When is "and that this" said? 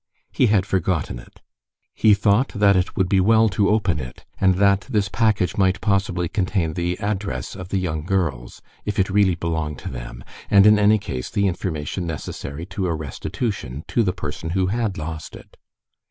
4.39-5.07